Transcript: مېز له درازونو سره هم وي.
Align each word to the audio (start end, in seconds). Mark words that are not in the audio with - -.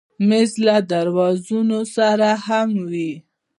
مېز 0.27 0.51
له 0.65 0.75
درازونو 0.89 1.79
سره 1.95 2.29
هم 2.45 2.69
وي. 2.91 3.13